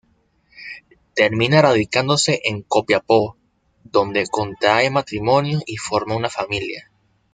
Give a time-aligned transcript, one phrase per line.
[1.13, 3.37] Termina radicándose en Copiapó
[3.83, 6.89] donde contrae matrimonio y forma una familia.